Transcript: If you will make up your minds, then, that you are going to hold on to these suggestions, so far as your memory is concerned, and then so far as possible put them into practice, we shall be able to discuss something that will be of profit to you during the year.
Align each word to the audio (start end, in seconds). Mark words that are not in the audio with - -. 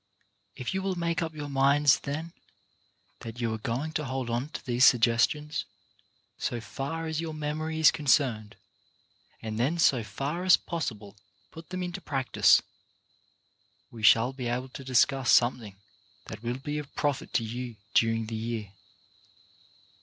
If 0.55 0.73
you 0.73 0.81
will 0.81 0.95
make 0.95 1.21
up 1.21 1.35
your 1.35 1.47
minds, 1.47 1.99
then, 1.99 2.33
that 3.19 3.39
you 3.39 3.53
are 3.53 3.59
going 3.59 3.91
to 3.91 4.05
hold 4.05 4.31
on 4.31 4.49
to 4.49 4.65
these 4.65 4.83
suggestions, 4.83 5.65
so 6.39 6.59
far 6.59 7.05
as 7.05 7.21
your 7.21 7.35
memory 7.35 7.79
is 7.79 7.91
concerned, 7.91 8.57
and 9.43 9.59
then 9.59 9.77
so 9.77 10.03
far 10.03 10.43
as 10.43 10.57
possible 10.57 11.17
put 11.51 11.69
them 11.69 11.83
into 11.83 12.01
practice, 12.01 12.63
we 13.91 14.01
shall 14.01 14.33
be 14.33 14.47
able 14.47 14.69
to 14.69 14.83
discuss 14.83 15.29
something 15.29 15.79
that 16.25 16.41
will 16.41 16.57
be 16.57 16.79
of 16.79 16.95
profit 16.95 17.31
to 17.33 17.43
you 17.43 17.75
during 17.93 18.25
the 18.25 18.35
year. 18.35 18.73